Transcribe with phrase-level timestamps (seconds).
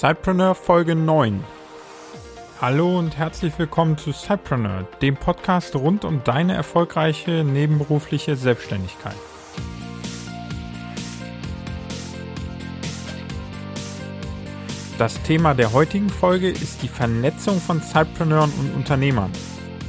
[0.00, 1.44] Cypreneur Folge 9.
[2.58, 9.14] Hallo und herzlich willkommen zu Cypreneur, dem Podcast rund um deine erfolgreiche nebenberufliche Selbstständigkeit.
[14.96, 19.30] Das Thema der heutigen Folge ist die Vernetzung von Cypreneuren und Unternehmern.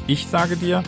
[0.08, 0.84] Ich sage dir,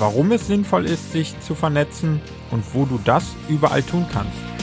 [0.00, 2.20] warum es sinnvoll ist, sich zu vernetzen
[2.50, 4.53] und wo du das überall tun kannst.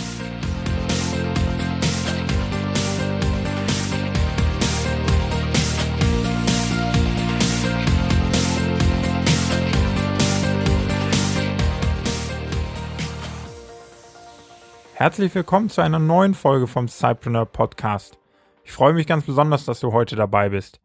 [15.02, 18.20] Herzlich willkommen zu einer neuen Folge vom Cypreneur Podcast.
[18.64, 20.80] Ich freue mich ganz besonders, dass du heute dabei bist.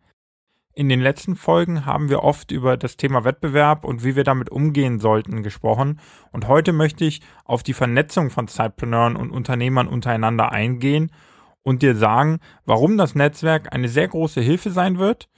[0.72, 4.48] In den letzten Folgen haben wir oft über das Thema Wettbewerb und wie wir damit
[4.48, 6.00] umgehen sollten gesprochen
[6.32, 11.12] und heute möchte ich auf die Vernetzung von Zeitpreneuren und Unternehmern untereinander eingehen
[11.62, 15.28] und dir sagen, warum das Netzwerk eine sehr große Hilfe sein wird,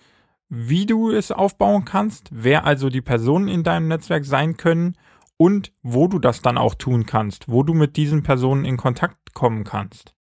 [0.49, 4.97] wie du es aufbauen kannst, wer also die Personen in deinem Netzwerk sein können
[5.39, 9.33] und wo du das dann auch tun kannst, wo du mit diesen Personen in Kontakt
[9.33, 10.15] kommen kannst.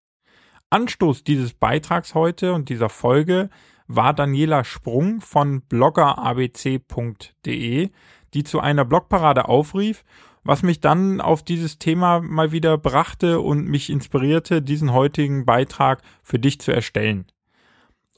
[0.68, 3.48] Anstoß dieses Beitrags heute und dieser Folge
[3.86, 7.90] war Daniela Sprung von bloggerabc.de,
[8.34, 10.04] die zu einer Blogparade aufrief,
[10.42, 16.02] was mich dann auf dieses Thema mal wieder brachte und mich inspirierte, diesen heutigen Beitrag
[16.22, 17.26] für dich zu erstellen.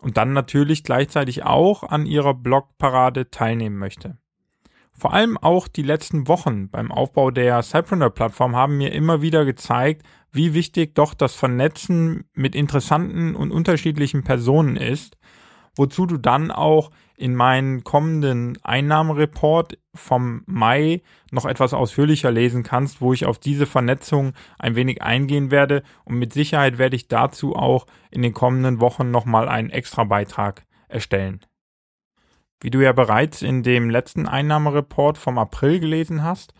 [0.00, 4.18] Und dann natürlich gleichzeitig auch an ihrer Blogparade teilnehmen möchte.
[4.98, 10.02] Vor allem auch die letzten Wochen beim Aufbau der Cypreneur-Plattform haben mir immer wieder gezeigt,
[10.32, 15.18] wie wichtig doch das Vernetzen mit interessanten und unterschiedlichen Personen ist,
[15.76, 23.00] wozu du dann auch in meinen kommenden Einnahmereport vom Mai noch etwas ausführlicher lesen kannst,
[23.00, 27.54] wo ich auf diese Vernetzung ein wenig eingehen werde und mit Sicherheit werde ich dazu
[27.54, 31.40] auch in den kommenden Wochen nochmal einen extra Beitrag erstellen.
[32.60, 36.54] Wie du ja bereits in dem letzten Einnahmereport vom April gelesen hast,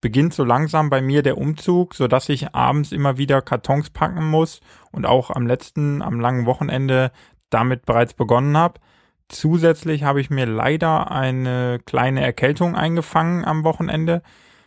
[0.00, 4.24] beginnt so langsam bei mir der Umzug, so dass ich abends immer wieder Kartons packen
[4.28, 4.60] muss
[4.92, 7.10] und auch am letzten, am langen Wochenende
[7.50, 8.80] damit bereits begonnen habe.
[9.28, 14.22] Zusätzlich habe ich mir leider eine kleine Erkältung eingefangen am Wochenende,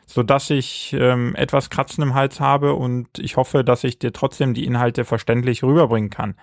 [0.06, 4.14] so dass ich ähm, etwas Kratzen im Hals habe und ich hoffe, dass ich dir
[4.14, 6.36] trotzdem die Inhalte verständlich rüberbringen kann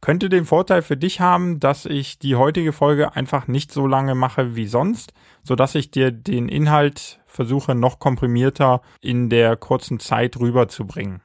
[0.00, 4.14] könnte den Vorteil für dich haben, dass ich die heutige Folge einfach nicht so lange
[4.14, 5.12] mache wie sonst,
[5.42, 11.20] so dass ich dir den Inhalt versuche noch komprimierter in der kurzen Zeit rüberzubringen.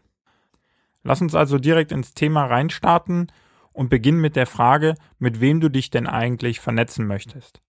[1.03, 3.31] Lass uns also direkt ins Thema reinstarten
[3.71, 7.61] und beginnen mit der Frage, mit wem du dich denn eigentlich vernetzen möchtest.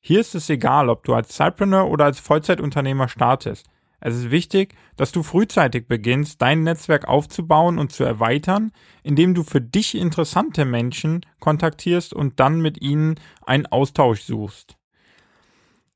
[0.00, 3.66] Hier ist es egal, ob du als Zeitpreneur oder als Vollzeitunternehmer startest.
[4.00, 9.42] Es ist wichtig, dass du frühzeitig beginnst, dein Netzwerk aufzubauen und zu erweitern, indem du
[9.42, 14.76] für dich interessante Menschen kontaktierst und dann mit ihnen einen Austausch suchst.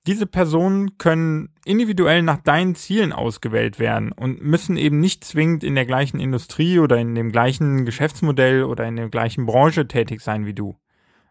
[0.06, 5.75] Diese Personen können individuell nach deinen Zielen ausgewählt werden und müssen eben nicht zwingend in
[5.75, 10.47] der gleichen Industrie oder in dem gleichen Geschäftsmodell oder in der gleichen Branche tätig sein
[10.47, 10.75] wie du.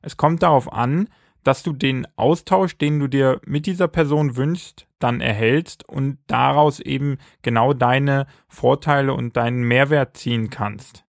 [0.03, 1.09] Es kommt darauf an,
[1.43, 6.79] dass du den Austausch, den du dir mit dieser Person wünschst, dann erhältst und daraus
[6.79, 11.05] eben genau deine Vorteile und deinen Mehrwert ziehen kannst.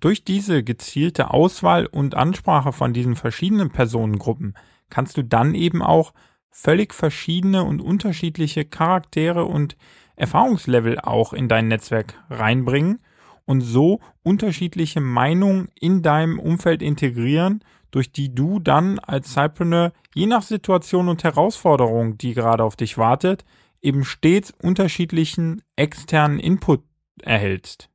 [0.00, 4.54] Durch diese gezielte Auswahl und Ansprache von diesen verschiedenen Personengruppen
[4.90, 6.12] kannst du dann eben auch
[6.50, 9.76] völlig verschiedene und unterschiedliche Charaktere und
[10.16, 13.00] Erfahrungslevel auch in dein Netzwerk reinbringen
[13.46, 17.64] und so unterschiedliche Meinungen in deinem Umfeld integrieren,
[17.94, 22.98] durch die du dann als Cypreneur je nach Situation und Herausforderung, die gerade auf dich
[22.98, 23.44] wartet,
[23.80, 26.82] eben stets unterschiedlichen externen Input
[27.22, 27.90] erhältst.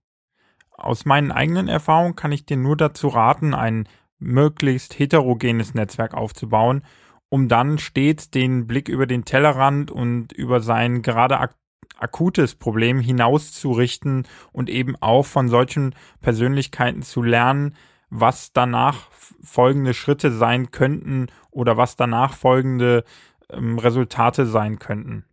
[0.72, 3.90] Aus meinen eigenen Erfahrungen kann ich dir nur dazu raten, ein
[4.20, 6.84] möglichst heterogenes Netzwerk aufzubauen,
[7.28, 11.56] um dann stets den Blick über den Tellerrand und über sein gerade ak
[11.98, 17.76] akutes Problem hinauszurichten und eben auch von solchen Persönlichkeiten zu lernen,
[18.10, 19.10] was danach
[19.44, 23.04] folgende Schritte sein könnten oder was danach folgende
[23.50, 25.26] ähm, Resultate sein könnten.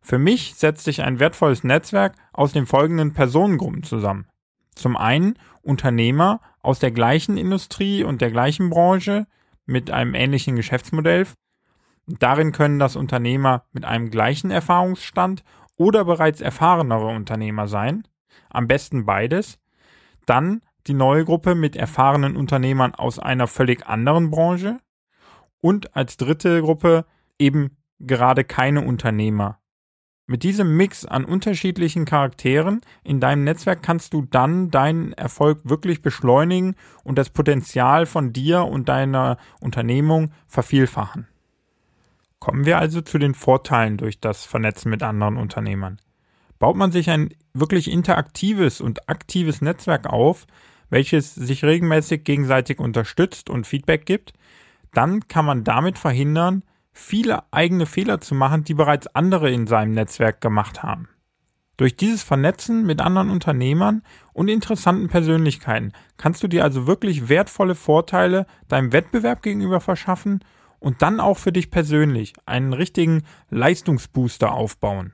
[0.00, 4.26] Für mich setzt sich ein wertvolles Netzwerk aus den folgenden Personengruppen zusammen.
[4.74, 9.26] Zum einen Unternehmer aus der gleichen Industrie und der gleichen Branche
[9.64, 11.26] mit einem ähnlichen Geschäftsmodell.
[12.06, 15.42] Darin können das Unternehmer mit einem gleichen Erfahrungsstand
[15.76, 18.06] oder bereits erfahrenere Unternehmer sein.
[18.50, 19.58] Am besten beides.
[20.26, 24.78] Dann die neue Gruppe mit erfahrenen Unternehmern aus einer völlig anderen Branche
[25.60, 27.06] und als dritte Gruppe
[27.38, 29.58] eben gerade keine Unternehmer.
[30.26, 36.00] Mit diesem Mix an unterschiedlichen Charakteren in deinem Netzwerk kannst du dann deinen Erfolg wirklich
[36.00, 41.28] beschleunigen und das Potenzial von dir und deiner Unternehmung vervielfachen.
[42.38, 45.98] Kommen wir also zu den Vorteilen durch das Vernetzen mit anderen Unternehmern.
[46.58, 50.46] Baut man sich ein wirklich interaktives und aktives Netzwerk auf,
[50.90, 54.32] welches sich regelmäßig gegenseitig unterstützt und Feedback gibt,
[54.92, 59.92] dann kann man damit verhindern, viele eigene Fehler zu machen, die bereits andere in seinem
[59.92, 61.08] Netzwerk gemacht haben.
[61.76, 64.02] Durch dieses Vernetzen mit anderen Unternehmern
[64.32, 70.44] und interessanten Persönlichkeiten kannst du dir also wirklich wertvolle Vorteile deinem Wettbewerb gegenüber verschaffen
[70.78, 75.12] und dann auch für dich persönlich einen richtigen Leistungsbooster aufbauen.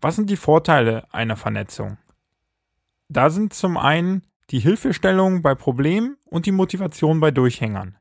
[0.00, 1.98] Was sind die Vorteile einer Vernetzung?
[3.08, 7.96] Da sind zum einen die Hilfestellung bei Problemen und die Motivation bei Durchhängern.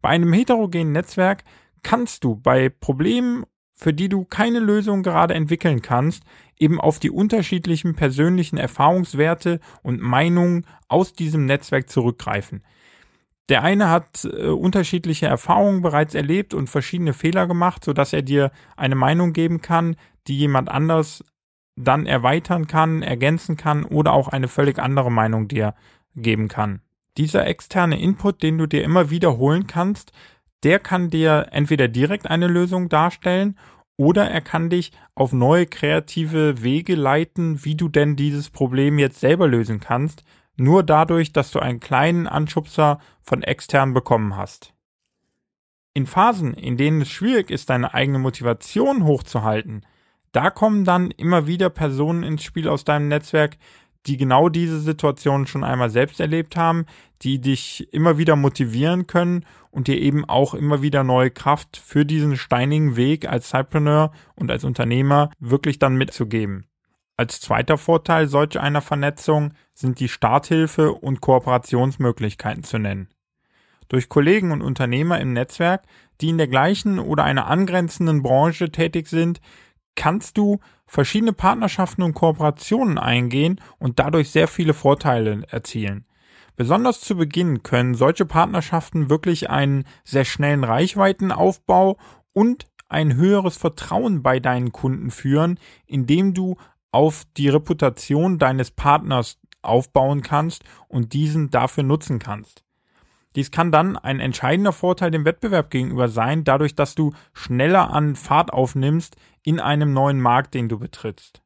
[0.00, 1.44] Bei einem heterogenen Netzwerk
[1.82, 6.24] kannst du bei Problemen, für die du keine Lösung gerade entwickeln kannst,
[6.58, 12.62] eben auf die unterschiedlichen persönlichen Erfahrungswerte und Meinungen aus diesem Netzwerk zurückgreifen.
[13.48, 18.50] Der eine hat äh, unterschiedliche Erfahrungen bereits erlebt und verschiedene Fehler gemacht, sodass er dir
[18.76, 19.96] eine Meinung geben kann,
[20.26, 21.22] die jemand anders
[21.76, 25.74] dann erweitern kann, ergänzen kann oder auch eine völlig andere Meinung dir
[26.14, 26.80] geben kann.
[27.16, 30.12] Dieser externe Input, den du dir immer wiederholen kannst,
[30.62, 33.58] der kann dir entweder direkt eine Lösung darstellen
[33.96, 39.20] oder er kann dich auf neue kreative Wege leiten, wie du denn dieses Problem jetzt
[39.20, 40.24] selber lösen kannst,
[40.56, 44.74] nur dadurch, dass du einen kleinen Anschubser von extern bekommen hast.
[45.94, 49.86] In Phasen, in denen es schwierig ist, deine eigene Motivation hochzuhalten,
[50.36, 53.56] da kommen dann immer wieder Personen ins Spiel aus deinem Netzwerk,
[54.04, 56.84] die genau diese Situation schon einmal selbst erlebt haben,
[57.22, 62.04] die dich immer wieder motivieren können und dir eben auch immer wieder neue Kraft für
[62.04, 66.66] diesen steinigen Weg als Cypreneur und als Unternehmer wirklich dann mitzugeben.
[67.16, 73.08] Als zweiter Vorteil solch einer Vernetzung sind die Starthilfe und Kooperationsmöglichkeiten zu nennen.
[73.88, 75.84] Durch Kollegen und Unternehmer im Netzwerk,
[76.20, 79.40] die in der gleichen oder einer angrenzenden Branche tätig sind,
[79.96, 86.04] kannst du verschiedene Partnerschaften und Kooperationen eingehen und dadurch sehr viele Vorteile erzielen.
[86.54, 91.98] Besonders zu Beginn können solche Partnerschaften wirklich einen sehr schnellen Reichweitenaufbau
[92.32, 96.56] und ein höheres Vertrauen bei deinen Kunden führen, indem du
[96.92, 102.65] auf die Reputation deines Partners aufbauen kannst und diesen dafür nutzen kannst.
[103.36, 108.16] Dies kann dann ein entscheidender Vorteil dem Wettbewerb gegenüber sein, dadurch, dass du schneller an
[108.16, 111.42] Fahrt aufnimmst in einem neuen Markt, den du betrittst.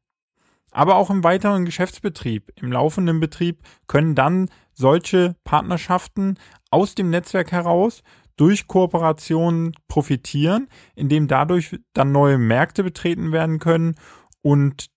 [0.71, 6.39] Aber auch im weiteren Geschäftsbetrieb, im laufenden Betrieb können dann solche Partnerschaften
[6.71, 8.03] aus dem Netzwerk heraus
[8.37, 13.95] durch Kooperationen profitieren, indem dadurch dann neue Märkte betreten werden können
[14.41, 14.87] und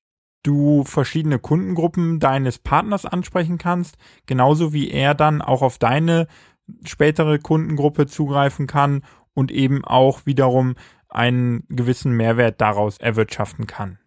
[0.45, 6.29] du verschiedene Kundengruppen deines Partners ansprechen kannst, genauso wie er dann auch auf deine
[6.85, 9.03] spätere Kundengruppe zugreifen kann
[9.35, 10.75] und eben auch wiederum
[11.09, 13.99] einen gewissen Mehrwert daraus erwirtschaften kann.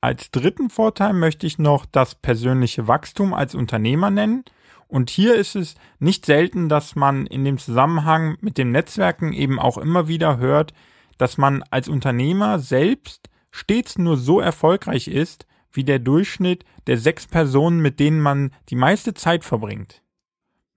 [0.00, 4.44] Als dritten Vorteil möchte ich noch das persönliche Wachstum als Unternehmer nennen.
[4.86, 9.58] Und hier ist es nicht selten, dass man in dem Zusammenhang mit dem Netzwerken eben
[9.58, 10.72] auch immer wieder hört,
[11.18, 17.26] dass man als Unternehmer selbst stets nur so erfolgreich ist, wie der Durchschnitt der sechs
[17.26, 20.02] Personen, mit denen man die meiste Zeit verbringt.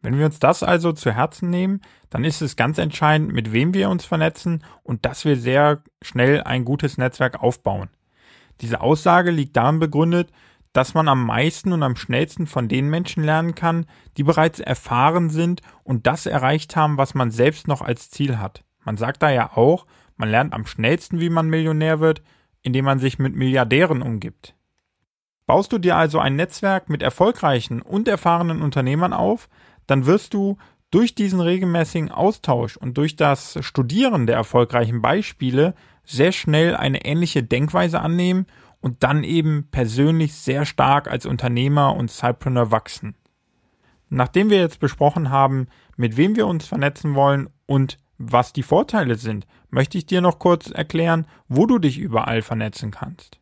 [0.01, 3.73] Wenn wir uns das also zu Herzen nehmen, dann ist es ganz entscheidend, mit wem
[3.73, 7.89] wir uns vernetzen und dass wir sehr schnell ein gutes Netzwerk aufbauen.
[8.61, 10.31] Diese Aussage liegt darin begründet,
[10.73, 13.85] dass man am meisten und am schnellsten von den Menschen lernen kann,
[14.17, 18.63] die bereits erfahren sind und das erreicht haben, was man selbst noch als Ziel hat.
[18.83, 22.21] Man sagt da ja auch, man lernt am schnellsten, wie man Millionär wird,
[22.61, 24.55] indem man sich mit Milliardären umgibt.
[25.45, 29.49] Baust du dir also ein Netzwerk mit erfolgreichen und erfahrenen Unternehmern auf,
[29.87, 30.57] dann wirst du
[30.91, 35.73] durch diesen regelmäßigen Austausch und durch das Studieren der erfolgreichen Beispiele
[36.03, 38.45] sehr schnell eine ähnliche Denkweise annehmen
[38.81, 43.15] und dann eben persönlich sehr stark als Unternehmer und Cypreneur wachsen.
[44.09, 49.15] Nachdem wir jetzt besprochen haben, mit wem wir uns vernetzen wollen und was die Vorteile
[49.15, 53.40] sind, möchte ich dir noch kurz erklären, wo du dich überall vernetzen kannst.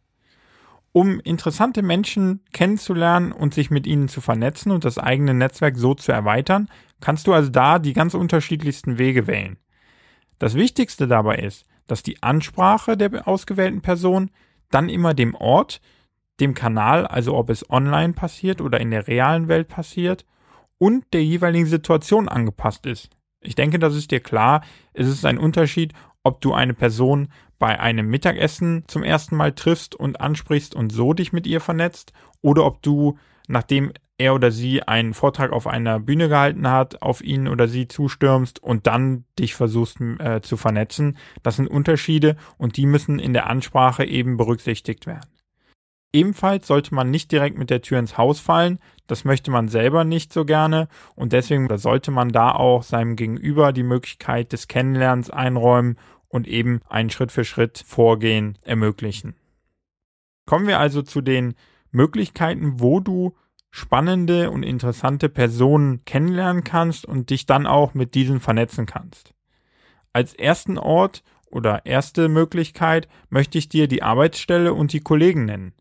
[0.92, 5.94] Um interessante Menschen kennenzulernen und sich mit ihnen zu vernetzen und das eigene Netzwerk so
[5.94, 6.70] zu erweitern,
[7.00, 9.58] kannst du also da die ganz unterschiedlichsten Wege wählen.
[10.40, 14.32] Das Wichtigste dabei ist, dass die Ansprache der ausgewählten Person
[14.72, 15.82] dann immer dem Ort,
[16.40, 20.26] dem Kanal, also ob es online passiert oder in der realen Welt passiert,
[20.78, 23.10] und der jeweiligen Situation angepasst ist.
[23.42, 24.62] Ich denke, das ist dir klar.
[24.94, 25.94] Es ist ein Unterschied,
[26.24, 27.30] ob du eine Person
[27.60, 32.14] bei einem Mittagessen zum ersten Mal triffst und ansprichst und so dich mit ihr vernetzt
[32.42, 37.22] oder ob du, nachdem er oder sie einen Vortrag auf einer Bühne gehalten hat, auf
[37.22, 41.18] ihn oder sie zustürmst und dann dich versuchst äh, zu vernetzen.
[41.44, 45.30] Das sind Unterschiede und die müssen in der Ansprache eben berücksichtigt werden.
[46.12, 50.04] Ebenfalls sollte man nicht direkt mit der Tür ins Haus fallen, das möchte man selber
[50.04, 55.30] nicht so gerne und deswegen sollte man da auch seinem Gegenüber die Möglichkeit des Kennenlernens
[55.30, 55.98] einräumen
[56.30, 59.36] und eben ein Schritt für Schritt Vorgehen ermöglichen.
[60.46, 61.56] Kommen wir also zu den
[61.92, 63.36] Möglichkeiten, wo du
[63.72, 69.34] spannende und interessante Personen kennenlernen kannst und dich dann auch mit diesen vernetzen kannst.
[70.14, 75.74] Als ersten Ort oder erste Möglichkeit möchte ich dir die Arbeitsstelle und die Kollegen nennen.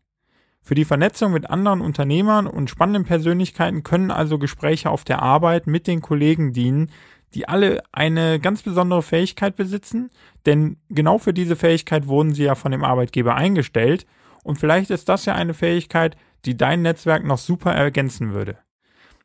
[0.61, 5.65] Für die Vernetzung mit anderen Unternehmern und spannenden Persönlichkeiten können also Gespräche auf der Arbeit
[5.65, 6.91] mit den Kollegen dienen,
[7.33, 10.09] die alle eine ganz besondere Fähigkeit besitzen,
[10.45, 14.05] denn genau für diese Fähigkeit wurden sie ja von dem Arbeitgeber eingestellt
[14.43, 18.57] und vielleicht ist das ja eine Fähigkeit, die dein Netzwerk noch super ergänzen würde.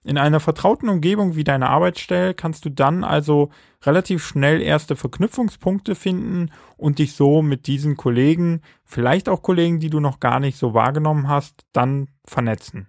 [0.07, 3.51] In einer vertrauten Umgebung wie deiner Arbeitsstelle kannst du dann also
[3.83, 9.89] relativ schnell erste Verknüpfungspunkte finden und dich so mit diesen Kollegen, vielleicht auch Kollegen, die
[9.89, 12.89] du noch gar nicht so wahrgenommen hast, dann vernetzen.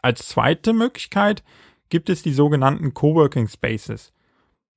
[0.00, 1.42] Als zweite Möglichkeit
[1.92, 4.14] gibt es die sogenannten Coworking Spaces.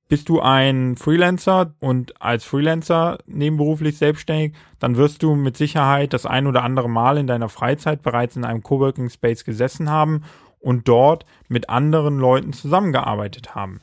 [0.06, 6.26] Bist du ein Freelancer und als Freelancer nebenberuflich selbstständig, dann wirst du mit Sicherheit das
[6.26, 10.24] ein oder andere Mal in deiner Freizeit bereits in einem Coworking Space gesessen haben
[10.60, 13.80] und dort mit anderen Leuten zusammengearbeitet haben.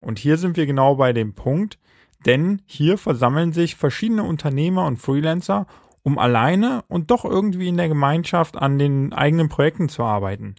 [0.00, 1.78] Und hier sind wir genau bei dem Punkt,
[2.26, 5.66] denn hier versammeln sich verschiedene Unternehmer und Freelancer,
[6.02, 10.56] um alleine und doch irgendwie in der Gemeinschaft an den eigenen Projekten zu arbeiten.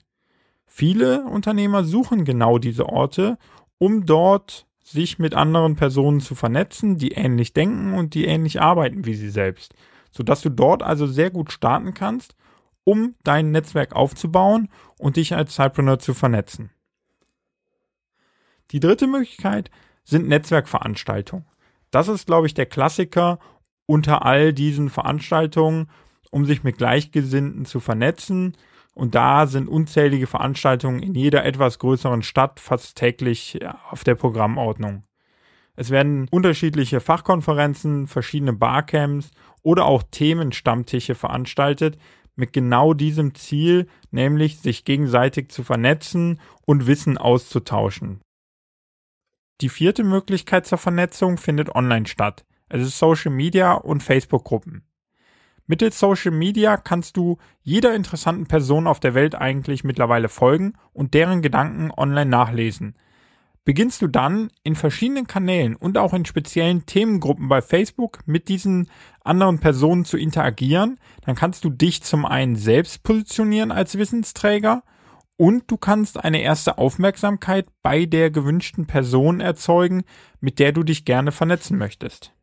[0.78, 3.40] Viele Unternehmer suchen genau diese Orte,
[3.80, 9.04] um dort sich mit anderen Personen zu vernetzen, die ähnlich denken und die ähnlich arbeiten
[9.04, 9.74] wie sie selbst,
[10.12, 12.36] sodass du dort also sehr gut starten kannst,
[12.84, 14.70] um dein Netzwerk aufzubauen
[15.00, 16.70] und dich als Cypreneur zu vernetzen.
[18.70, 19.72] Die dritte Möglichkeit
[20.04, 21.48] sind Netzwerkveranstaltungen.
[21.90, 23.40] Das ist, glaube ich, der Klassiker
[23.88, 25.90] unter all diesen Veranstaltungen,
[26.30, 28.56] um sich mit Gleichgesinnten zu vernetzen,
[28.98, 33.60] und da sind unzählige Veranstaltungen in jeder etwas größeren Stadt fast täglich
[33.92, 35.04] auf der Programmordnung.
[35.76, 39.30] Es werden unterschiedliche Fachkonferenzen, verschiedene Barcamps
[39.62, 42.00] oder auch Themenstammtische veranstaltet
[42.36, 48.22] mit genau diesem Ziel, nämlich sich gegenseitig zu vernetzen und Wissen auszutauschen.
[49.62, 52.46] Die vierte Möglichkeit zur Vernetzung findet online statt.
[52.68, 54.88] Es ist Social Media und Facebook-Gruppen.
[55.68, 61.14] Mittels Social Media kannst du jeder interessanten Person auf der Welt eigentlich mittlerweile folgen und
[61.14, 62.96] deren Gedanken online nachlesen.
[63.66, 68.90] Beginnst du dann in verschiedenen Kanälen und auch in speziellen Themengruppen bei Facebook mit diesen
[69.26, 74.84] anderen Personen zu interagieren, dann kannst du dich zum einen selbst positionieren als Wissensträger
[75.36, 80.04] und du kannst eine erste Aufmerksamkeit bei der gewünschten Person erzeugen,
[80.40, 82.37] mit der du dich gerne vernetzen möchtest.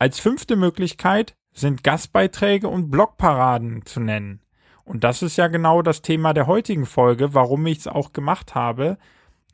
[0.00, 4.40] Als fünfte Möglichkeit sind Gastbeiträge und Blogparaden zu nennen.
[4.82, 8.54] Und das ist ja genau das Thema der heutigen Folge, warum ich es auch gemacht
[8.54, 8.96] habe.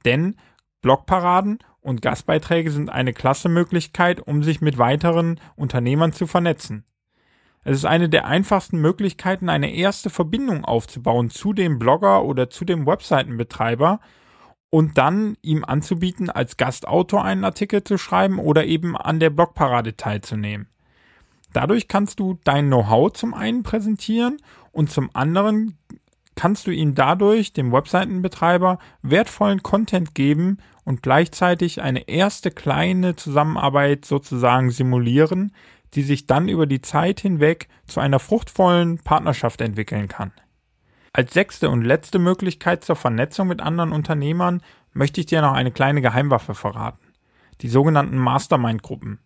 [0.05, 0.37] Denn
[0.83, 6.85] Blogparaden und Gastbeiträge sind eine klasse Möglichkeit, um sich mit weiteren Unternehmern zu vernetzen.
[7.65, 12.65] Es ist eine der einfachsten Möglichkeiten, eine erste Verbindung aufzubauen zu dem Blogger oder zu
[12.65, 13.99] dem Webseitenbetreiber
[14.71, 19.97] und dann ihm anzubieten, als Gastautor einen Artikel zu schreiben oder eben an der Blogparade
[19.97, 20.69] teilzunehmen.
[21.53, 24.39] Dadurch kannst du dein Know-how zum einen präsentieren
[24.73, 25.79] und zum anderen
[26.35, 34.05] kannst du ihm dadurch, dem Webseitenbetreiber, wertvollen Content geben und gleichzeitig eine erste kleine Zusammenarbeit
[34.05, 35.53] sozusagen simulieren,
[35.95, 40.33] die sich dann über die Zeit hinweg zu einer fruchtvollen Partnerschaft entwickeln kann.
[41.17, 44.61] Als sechste und letzte Möglichkeit zur Vernetzung mit anderen Unternehmern
[44.93, 47.15] möchte ich dir noch eine kleine Geheimwaffe verraten.
[47.63, 49.19] Die sogenannten Mastermind-Gruppen.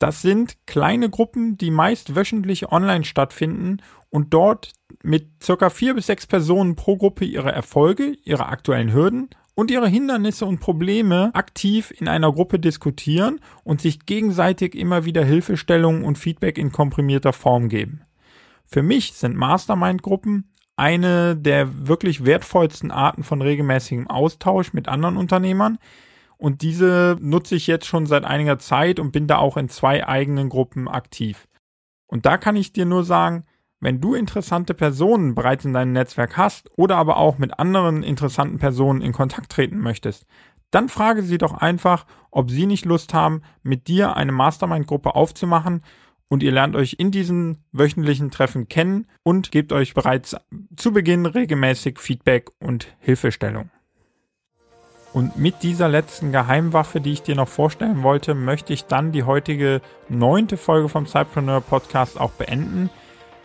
[0.00, 4.72] Das sind kleine Gruppen, die meist wöchentlich online stattfinden und dort
[5.04, 9.86] mit circa vier bis sechs Personen pro Gruppe ihre Erfolge, ihre aktuellen Hürden und ihre
[9.86, 16.18] Hindernisse und Probleme aktiv in einer Gruppe diskutieren und sich gegenseitig immer wieder Hilfestellungen und
[16.18, 18.00] Feedback in komprimierter Form geben.
[18.66, 25.78] Für mich sind Mastermind-Gruppen eine der wirklich wertvollsten Arten von regelmäßigem Austausch mit anderen Unternehmern.
[26.36, 30.06] Und diese nutze ich jetzt schon seit einiger Zeit und bin da auch in zwei
[30.06, 31.46] eigenen Gruppen aktiv.
[32.06, 33.44] Und da kann ich dir nur sagen,
[33.80, 38.58] wenn du interessante Personen bereits in deinem Netzwerk hast oder aber auch mit anderen interessanten
[38.58, 40.26] Personen in Kontakt treten möchtest,
[40.70, 45.82] dann frage sie doch einfach, ob sie nicht Lust haben, mit dir eine Mastermind-Gruppe aufzumachen
[46.28, 50.36] und ihr lernt euch in diesen wöchentlichen Treffen kennen und gebt euch bereits
[50.76, 53.70] zu Beginn regelmäßig Feedback und Hilfestellung.
[55.12, 59.22] Und mit dieser letzten Geheimwaffe, die ich dir noch vorstellen wollte, möchte ich dann die
[59.22, 62.90] heutige neunte Folge vom Cypreneur Podcast auch beenden.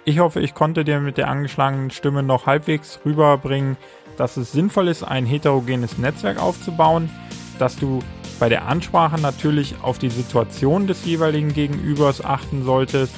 [0.03, 3.77] Ich hoffe, ich konnte dir mit der angeschlagenen Stimme noch halbwegs rüberbringen,
[4.17, 7.11] dass es sinnvoll ist, ein heterogenes Netzwerk aufzubauen,
[7.59, 7.99] dass du
[8.39, 13.13] bei der Ansprache natürlich auf die Situation des jeweiligen Gegenübers achten solltest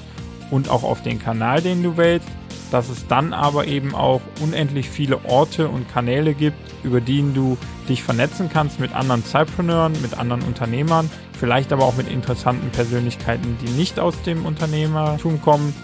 [0.50, 2.28] und auch auf den Kanal, den du wählst,
[2.72, 7.58] dass es dann aber eben auch unendlich viele Orte und Kanäle gibt, über die du
[7.88, 13.58] dich vernetzen kannst mit anderen Zeitpreneuren, mit anderen Unternehmern, vielleicht aber auch mit interessanten Persönlichkeiten,
[13.62, 15.76] die nicht aus dem Unternehmertum kommen.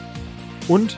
[0.67, 0.97] Und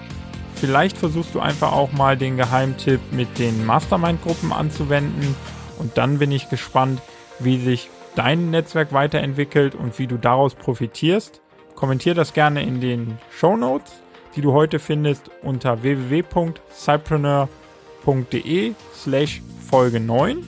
[0.55, 5.35] vielleicht versuchst du einfach auch mal den Geheimtipp mit den Mastermind-Gruppen anzuwenden.
[5.79, 7.01] Und dann bin ich gespannt,
[7.39, 11.41] wie sich dein Netzwerk weiterentwickelt und wie du daraus profitierst.
[11.75, 14.01] Kommentier das gerne in den Show Notes,
[14.35, 20.45] die du heute findest unter www.cypreneur.de slash Folge 9.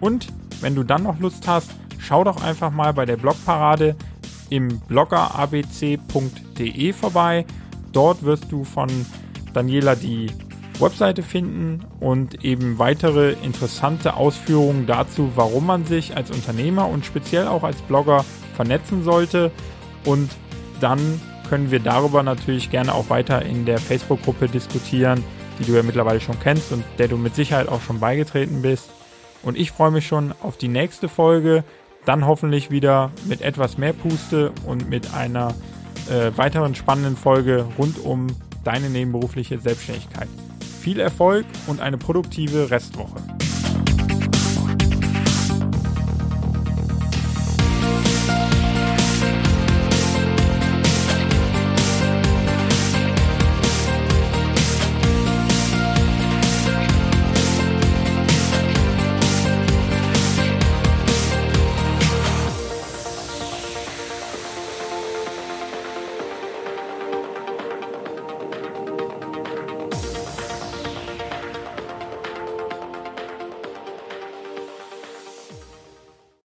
[0.00, 0.28] Und
[0.60, 3.96] wenn du dann noch Lust hast, schau doch einfach mal bei der Blogparade
[4.50, 7.46] im bloggerabc.de vorbei.
[7.92, 8.88] Dort wirst du von
[9.52, 10.30] Daniela die
[10.82, 17.46] Webseite finden und eben weitere interessante Ausführungen dazu, warum man sich als Unternehmer und speziell
[17.46, 18.24] auch als Blogger
[18.54, 19.50] vernetzen sollte.
[20.04, 20.30] Und
[20.80, 25.22] dann können wir darüber natürlich gerne auch weiter in der Facebook-Gruppe diskutieren,
[25.58, 28.90] die du ja mittlerweile schon kennst und der du mit Sicherheit auch schon beigetreten bist.
[29.42, 31.64] Und ich freue mich schon auf die nächste Folge,
[32.04, 35.54] dann hoffentlich wieder mit etwas mehr Puste und mit einer
[36.10, 38.28] äh, weiteren spannenden Folge rund um
[38.64, 40.28] deine nebenberufliche Selbstständigkeit.
[40.82, 43.22] Viel Erfolg und eine produktive Restwoche.